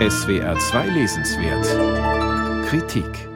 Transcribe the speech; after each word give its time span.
SWR 0.00 0.58
2 0.58 0.88
Lesenswert 0.88 2.66
Kritik 2.66 3.28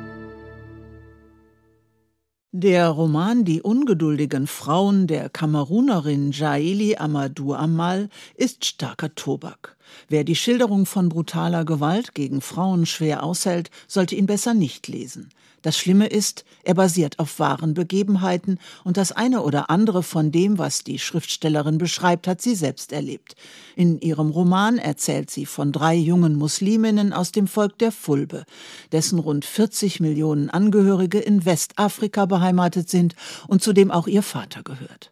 Der 2.50 2.88
Roman 2.88 3.44
Die 3.44 3.62
ungeduldigen 3.62 4.48
Frauen 4.48 5.06
der 5.06 5.28
Kamerunerin 5.28 6.32
Jaili 6.32 6.96
Amadou 6.96 7.54
Amal 7.54 8.08
ist 8.34 8.64
starker 8.64 9.14
Tobak. 9.14 9.77
Wer 10.08 10.24
die 10.24 10.36
Schilderung 10.36 10.86
von 10.86 11.08
brutaler 11.08 11.64
Gewalt 11.64 12.14
gegen 12.14 12.40
Frauen 12.40 12.86
schwer 12.86 13.22
aushält, 13.22 13.70
sollte 13.86 14.14
ihn 14.14 14.26
besser 14.26 14.54
nicht 14.54 14.88
lesen. 14.88 15.30
Das 15.62 15.76
Schlimme 15.76 16.06
ist, 16.06 16.44
er 16.62 16.74
basiert 16.74 17.18
auf 17.18 17.40
wahren 17.40 17.74
Begebenheiten 17.74 18.58
und 18.84 18.96
das 18.96 19.10
eine 19.10 19.42
oder 19.42 19.70
andere 19.70 20.04
von 20.04 20.30
dem, 20.30 20.56
was 20.56 20.84
die 20.84 21.00
Schriftstellerin 21.00 21.78
beschreibt, 21.78 22.28
hat 22.28 22.40
sie 22.40 22.54
selbst 22.54 22.92
erlebt. 22.92 23.34
In 23.74 24.00
ihrem 24.00 24.30
Roman 24.30 24.78
erzählt 24.78 25.30
sie 25.30 25.46
von 25.46 25.72
drei 25.72 25.96
jungen 25.96 26.36
Musliminnen 26.36 27.12
aus 27.12 27.32
dem 27.32 27.48
Volk 27.48 27.76
der 27.78 27.90
Fulbe, 27.90 28.44
dessen 28.92 29.18
rund 29.18 29.44
40 29.44 29.98
Millionen 29.98 30.48
Angehörige 30.48 31.18
in 31.18 31.44
Westafrika 31.44 32.26
beheimatet 32.26 32.88
sind 32.88 33.16
und 33.48 33.62
zu 33.62 33.72
dem 33.72 33.90
auch 33.90 34.06
ihr 34.06 34.22
Vater 34.22 34.62
gehört. 34.62 35.10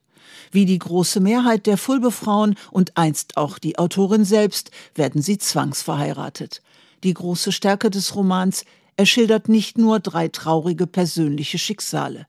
Wie 0.52 0.64
die 0.64 0.78
große 0.78 1.20
Mehrheit 1.20 1.66
der 1.66 1.76
Fulbe-Frauen 1.76 2.54
und 2.70 2.96
einst 2.96 3.36
auch 3.36 3.58
die 3.58 3.78
Autorin 3.78 4.24
selbst 4.24 4.70
werden 4.94 5.22
sie 5.22 5.38
zwangsverheiratet. 5.38 6.62
Die 7.04 7.14
große 7.14 7.52
Stärke 7.52 7.90
des 7.90 8.14
Romans, 8.14 8.64
er 8.96 9.06
schildert 9.06 9.48
nicht 9.48 9.78
nur 9.78 10.00
drei 10.00 10.28
traurige 10.28 10.86
persönliche 10.86 11.58
Schicksale. 11.58 12.26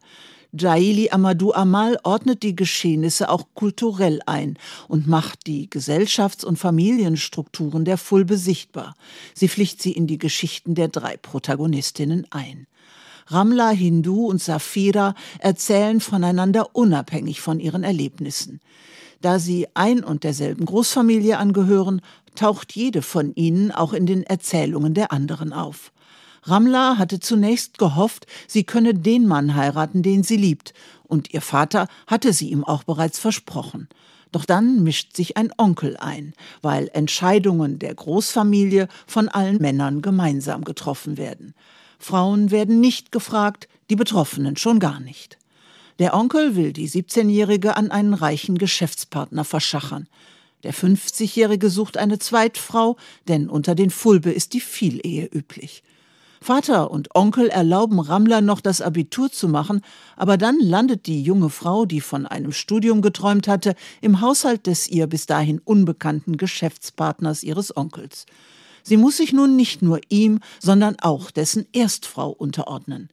Jaili 0.53 1.09
Amadou 1.11 1.51
Amal 1.51 1.99
ordnet 2.03 2.41
die 2.41 2.55
Geschehnisse 2.55 3.29
auch 3.29 3.47
kulturell 3.53 4.21
ein 4.25 4.57
und 4.87 5.07
macht 5.07 5.45
die 5.45 5.69
Gesellschafts- 5.69 6.45
und 6.45 6.57
Familienstrukturen 6.57 7.85
der 7.85 7.97
Fulbe 7.97 8.37
sichtbar. 8.37 8.95
Sie 9.33 9.49
pflicht 9.49 9.81
sie 9.81 9.91
in 9.91 10.07
die 10.07 10.17
Geschichten 10.17 10.73
der 10.73 10.87
drei 10.87 11.17
Protagonistinnen 11.17 12.27
ein. 12.31 12.67
Ramla 13.29 13.69
Hindu 13.69 14.25
und 14.27 14.41
Safira 14.41 15.13
erzählen 15.39 15.99
voneinander 15.99 16.75
unabhängig 16.75 17.41
von 17.41 17.59
ihren 17.59 17.83
Erlebnissen. 17.83 18.61
Da 19.21 19.39
sie 19.39 19.67
ein 19.73 20.03
und 20.03 20.23
derselben 20.23 20.65
Großfamilie 20.65 21.37
angehören, 21.37 22.01
taucht 22.35 22.73
jede 22.73 23.01
von 23.01 23.33
ihnen 23.35 23.71
auch 23.71 23.93
in 23.93 24.05
den 24.05 24.23
Erzählungen 24.23 24.93
der 24.93 25.11
anderen 25.11 25.51
auf. 25.51 25.91
Ramla 26.43 26.97
hatte 26.97 27.19
zunächst 27.19 27.77
gehofft, 27.77 28.27
sie 28.47 28.63
könne 28.63 28.93
den 28.93 29.27
Mann 29.27 29.55
heiraten, 29.55 30.03
den 30.03 30.23
sie 30.23 30.37
liebt, 30.37 30.73
und 31.03 31.33
ihr 31.33 31.41
Vater 31.41 31.87
hatte 32.05 32.31
sie 32.31 32.49
ihm 32.49 32.63
auch 32.63 32.83
bereits 32.83 33.19
versprochen. 33.19 33.89
Doch 34.31 34.45
dann 34.45 34.83
mischt 34.83 35.15
sich 35.15 35.37
ein 35.37 35.51
Onkel 35.57 35.97
ein, 35.97 36.33
weil 36.61 36.89
Entscheidungen 36.93 37.79
der 37.79 37.95
Großfamilie 37.95 38.87
von 39.05 39.29
allen 39.29 39.57
Männern 39.57 40.01
gemeinsam 40.01 40.63
getroffen 40.63 41.17
werden. 41.17 41.53
Frauen 41.99 42.51
werden 42.51 42.79
nicht 42.79 43.11
gefragt, 43.11 43.67
die 43.89 43.95
Betroffenen 43.95 44.57
schon 44.57 44.79
gar 44.79 44.99
nicht. 44.99 45.37
Der 45.99 46.13
Onkel 46.13 46.55
will 46.55 46.73
die 46.73 46.89
17-Jährige 46.89 47.75
an 47.75 47.89
einen 47.89 48.13
reichen 48.13 48.57
Geschäftspartner 48.57 49.43
verschachern. 49.43 50.07
Der 50.63 50.73
50-Jährige 50.73 51.69
sucht 51.69 51.97
eine 51.97 52.19
Zweitfrau, 52.19 52.97
denn 53.27 53.49
unter 53.49 53.73
den 53.73 53.89
Fulbe 53.89 54.31
ist 54.31 54.53
die 54.53 54.59
Vielehe 54.59 55.25
üblich. 55.25 55.83
Vater 56.41 56.91
und 56.91 57.15
Onkel 57.15 57.49
erlauben 57.49 57.99
Rammler 57.99 58.41
noch 58.41 58.61
das 58.61 58.81
Abitur 58.81 59.31
zu 59.31 59.47
machen, 59.47 59.81
aber 60.15 60.37
dann 60.37 60.59
landet 60.59 61.07
die 61.07 61.21
junge 61.21 61.49
Frau, 61.49 61.85
die 61.85 62.01
von 62.01 62.25
einem 62.25 62.51
Studium 62.51 63.01
geträumt 63.01 63.47
hatte, 63.47 63.75
im 64.01 64.21
Haushalt 64.21 64.67
des 64.67 64.87
ihr 64.87 65.07
bis 65.07 65.25
dahin 65.25 65.59
unbekannten 65.59 66.37
Geschäftspartners 66.37 67.43
ihres 67.43 67.75
Onkels. 67.75 68.25
Sie 68.83 68.97
muss 68.97 69.17
sich 69.17 69.33
nun 69.33 69.55
nicht 69.55 69.81
nur 69.81 69.99
ihm, 70.09 70.39
sondern 70.59 70.95
auch 71.01 71.31
dessen 71.31 71.65
Erstfrau 71.73 72.29
unterordnen. 72.29 73.09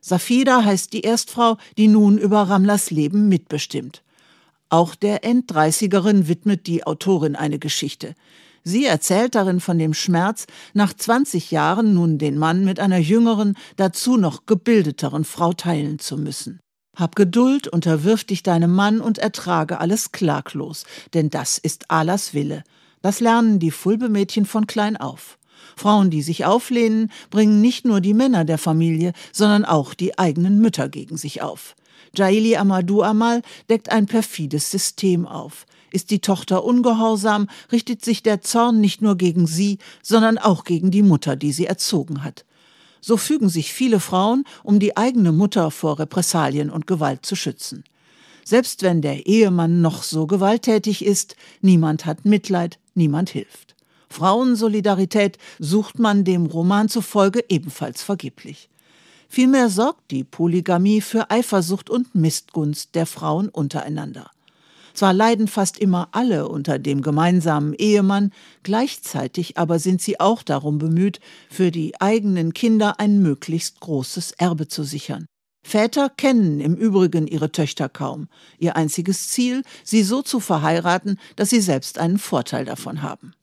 Safida 0.00 0.62
heißt 0.62 0.92
die 0.92 1.00
Erstfrau, 1.00 1.56
die 1.78 1.88
nun 1.88 2.18
über 2.18 2.42
Ramlers 2.42 2.90
Leben 2.90 3.28
mitbestimmt. 3.28 4.02
Auch 4.68 4.94
der 4.94 5.24
Enddreißigerin 5.24 6.28
widmet 6.28 6.66
die 6.66 6.86
Autorin 6.86 7.36
eine 7.36 7.58
Geschichte. 7.58 8.14
Sie 8.68 8.84
erzählt 8.84 9.36
darin 9.36 9.60
von 9.60 9.78
dem 9.78 9.94
Schmerz, 9.94 10.48
nach 10.74 10.92
20 10.92 11.52
Jahren 11.52 11.94
nun 11.94 12.18
den 12.18 12.36
Mann 12.36 12.64
mit 12.64 12.80
einer 12.80 12.98
jüngeren, 12.98 13.56
dazu 13.76 14.16
noch 14.16 14.44
gebildeteren 14.44 15.24
Frau 15.24 15.52
teilen 15.52 16.00
zu 16.00 16.18
müssen. 16.18 16.58
Hab 16.96 17.14
Geduld, 17.14 17.68
unterwirf 17.68 18.24
dich 18.24 18.42
deinem 18.42 18.74
Mann 18.74 19.00
und 19.00 19.18
ertrage 19.18 19.78
alles 19.78 20.10
klaglos, 20.10 20.84
denn 21.14 21.30
das 21.30 21.58
ist 21.58 21.92
Allahs 21.92 22.34
Wille. 22.34 22.64
Das 23.02 23.20
lernen 23.20 23.60
die 23.60 23.70
Fulbe-Mädchen 23.70 24.46
von 24.46 24.66
klein 24.66 24.96
auf. 24.96 25.38
Frauen, 25.76 26.10
die 26.10 26.22
sich 26.22 26.44
auflehnen, 26.44 27.12
bringen 27.30 27.60
nicht 27.60 27.84
nur 27.84 28.00
die 28.00 28.14
Männer 28.14 28.44
der 28.44 28.58
Familie, 28.58 29.12
sondern 29.30 29.64
auch 29.64 29.94
die 29.94 30.18
eigenen 30.18 30.58
Mütter 30.58 30.88
gegen 30.88 31.16
sich 31.16 31.40
auf. 31.40 31.76
Jaili 32.14 32.56
Amadou 32.56 33.02
Amal 33.02 33.42
deckt 33.68 33.90
ein 33.90 34.06
perfides 34.06 34.70
System 34.70 35.26
auf. 35.26 35.66
Ist 35.92 36.10
die 36.10 36.20
Tochter 36.20 36.64
ungehorsam, 36.64 37.48
richtet 37.72 38.04
sich 38.04 38.22
der 38.22 38.42
Zorn 38.42 38.80
nicht 38.80 39.02
nur 39.02 39.16
gegen 39.16 39.46
sie, 39.46 39.78
sondern 40.02 40.38
auch 40.38 40.64
gegen 40.64 40.90
die 40.90 41.02
Mutter, 41.02 41.36
die 41.36 41.52
sie 41.52 41.66
erzogen 41.66 42.24
hat. 42.24 42.44
So 43.00 43.16
fügen 43.16 43.48
sich 43.48 43.72
viele 43.72 44.00
Frauen, 44.00 44.44
um 44.64 44.80
die 44.80 44.96
eigene 44.96 45.32
Mutter 45.32 45.70
vor 45.70 45.98
Repressalien 45.98 46.70
und 46.70 46.86
Gewalt 46.86 47.24
zu 47.24 47.36
schützen. 47.36 47.84
Selbst 48.44 48.82
wenn 48.82 49.02
der 49.02 49.26
Ehemann 49.26 49.80
noch 49.80 50.02
so 50.02 50.26
gewalttätig 50.26 51.04
ist, 51.04 51.36
niemand 51.60 52.06
hat 52.06 52.24
Mitleid, 52.24 52.78
niemand 52.94 53.30
hilft. 53.30 53.74
Frauensolidarität 54.08 55.38
sucht 55.58 55.98
man 55.98 56.24
dem 56.24 56.46
Roman 56.46 56.88
zufolge 56.88 57.44
ebenfalls 57.48 58.02
vergeblich. 58.02 58.68
Vielmehr 59.28 59.68
sorgt 59.68 60.10
die 60.10 60.24
Polygamie 60.24 61.00
für 61.00 61.30
Eifersucht 61.30 61.90
und 61.90 62.14
Missgunst 62.14 62.94
der 62.94 63.06
Frauen 63.06 63.48
untereinander. 63.48 64.30
Zwar 64.96 65.12
leiden 65.12 65.46
fast 65.46 65.78
immer 65.78 66.08
alle 66.12 66.48
unter 66.48 66.78
dem 66.78 67.02
gemeinsamen 67.02 67.74
Ehemann, 67.74 68.32
gleichzeitig 68.62 69.58
aber 69.58 69.78
sind 69.78 70.00
sie 70.00 70.20
auch 70.20 70.42
darum 70.42 70.78
bemüht, 70.78 71.20
für 71.50 71.70
die 71.70 72.00
eigenen 72.00 72.54
Kinder 72.54 72.98
ein 72.98 73.20
möglichst 73.20 73.80
großes 73.80 74.32
Erbe 74.32 74.68
zu 74.68 74.84
sichern. 74.84 75.26
Väter 75.66 76.08
kennen 76.08 76.60
im 76.60 76.76
Übrigen 76.76 77.26
ihre 77.26 77.52
Töchter 77.52 77.88
kaum. 77.90 78.28
Ihr 78.58 78.76
einziges 78.76 79.28
Ziel, 79.28 79.64
sie 79.84 80.02
so 80.02 80.22
zu 80.22 80.40
verheiraten, 80.40 81.18
dass 81.34 81.50
sie 81.50 81.60
selbst 81.60 81.98
einen 81.98 82.18
Vorteil 82.18 82.64
davon 82.64 83.02
haben. 83.02 83.34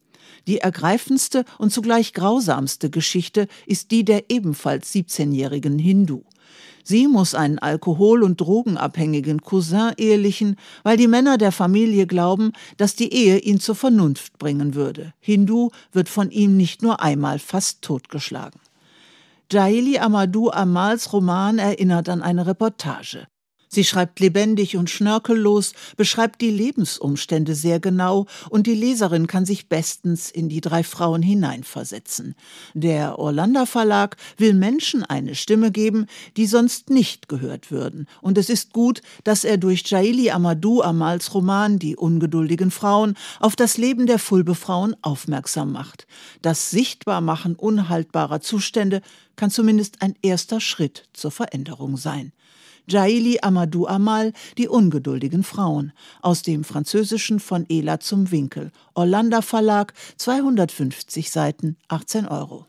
Die 0.47 0.59
ergreifendste 0.59 1.45
und 1.57 1.71
zugleich 1.71 2.13
grausamste 2.13 2.89
Geschichte 2.89 3.47
ist 3.65 3.91
die 3.91 4.03
der 4.03 4.29
ebenfalls 4.29 4.93
17-jährigen 4.93 5.79
Hindu. 5.79 6.23
Sie 6.83 7.07
muss 7.07 7.33
einen 7.33 7.59
alkohol- 7.59 8.23
und 8.23 8.41
drogenabhängigen 8.41 9.41
Cousin 9.41 9.93
ehelichen, 9.97 10.57
weil 10.83 10.97
die 10.97 11.07
Männer 11.07 11.37
der 11.37 11.53
Familie 11.53 12.07
glauben, 12.07 12.51
dass 12.75 12.95
die 12.95 13.13
Ehe 13.13 13.37
ihn 13.39 13.61
zur 13.61 13.75
Vernunft 13.75 14.37
bringen 14.37 14.75
würde. 14.75 15.13
Hindu 15.21 15.69
wird 15.93 16.09
von 16.09 16.29
ihm 16.29 16.57
nicht 16.57 16.81
nur 16.81 17.01
einmal 17.01 17.39
fast 17.39 17.81
totgeschlagen. 17.81 18.59
Jaili 19.49 19.97
Amadou 19.97 20.49
Amals 20.49 21.13
Roman 21.13 21.57
erinnert 21.57 22.09
an 22.09 22.21
eine 22.21 22.47
Reportage. 22.47 23.27
Sie 23.73 23.83
schreibt 23.83 24.19
lebendig 24.19 24.77
und 24.77 24.91
schnörkellos, 24.91 25.73
beschreibt 25.97 26.41
die 26.41 26.51
Lebensumstände 26.51 27.55
sehr 27.55 27.79
genau 27.79 28.27
und 28.51 28.67
die 28.67 28.75
Leserin 28.75 29.25
kann 29.25 29.47
sich 29.47 29.67
bestens 29.67 30.29
in 30.29 30.47
die 30.47 30.61
drei 30.61 30.83
Frauen 30.83 31.23
hineinversetzen. 31.23 32.35
Der 32.75 33.17
Orlando 33.17 33.65
Verlag 33.65 34.17
will 34.37 34.53
Menschen 34.53 35.03
eine 35.03 35.33
Stimme 35.33 35.71
geben, 35.71 36.05
die 36.37 36.45
sonst 36.45 36.91
nicht 36.91 37.27
gehört 37.27 37.71
würden. 37.71 38.07
Und 38.21 38.37
es 38.37 38.51
ist 38.51 38.73
gut, 38.73 39.01
dass 39.23 39.43
er 39.43 39.57
durch 39.57 39.81
Jaili 39.87 40.29
Amadou 40.29 40.81
Amals 40.81 41.33
Roman 41.33 41.79
Die 41.79 41.95
ungeduldigen 41.95 42.69
Frauen 42.69 43.15
auf 43.39 43.55
das 43.55 43.77
Leben 43.77 44.05
der 44.05 44.19
Fulbe-Frauen 44.19 44.95
aufmerksam 45.01 45.71
macht. 45.71 46.05
Das 46.43 46.69
Sichtbarmachen 46.69 47.55
unhaltbarer 47.55 48.39
Zustände 48.39 49.01
kann 49.35 49.49
zumindest 49.49 50.03
ein 50.03 50.13
erster 50.21 50.59
Schritt 50.59 51.05
zur 51.13 51.31
Veränderung 51.31 51.97
sein. 51.97 52.33
Jaili 52.87 53.39
Amadou 53.41 53.85
Amal, 53.87 54.33
Die 54.57 54.67
ungeduldigen 54.67 55.43
Frauen, 55.43 55.93
aus 56.21 56.41
dem 56.41 56.63
Französischen 56.63 57.39
von 57.39 57.65
Ela 57.69 57.99
zum 57.99 58.31
Winkel, 58.31 58.71
Orlando 58.93 59.41
Verlag, 59.41 59.93
250 60.17 61.31
Seiten, 61.31 61.77
18 61.87 62.27
Euro. 62.27 62.65